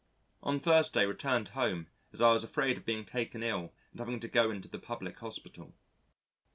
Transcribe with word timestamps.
On 0.41 0.59
Thursday, 0.59 1.05
returned 1.05 1.49
home 1.49 1.85
as 2.11 2.21
I 2.21 2.31
was 2.31 2.43
afraid 2.43 2.75
of 2.75 2.85
being 2.85 3.05
taken 3.05 3.43
ill 3.43 3.71
and 3.91 3.99
having 3.99 4.19
to 4.21 4.27
go 4.27 4.49
into 4.49 4.67
the 4.67 4.79
public 4.79 5.19
hospital. 5.19 5.75